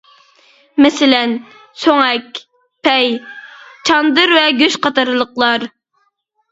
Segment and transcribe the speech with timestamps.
[0.85, 1.35] مەسىلەن:
[1.83, 2.41] سۆڭەك،
[2.89, 3.15] پەي،
[3.91, 5.71] چاندىر ۋە گۆش قاتارلىقلار.